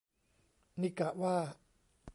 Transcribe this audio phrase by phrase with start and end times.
[0.81, 1.35] นี่กะว่า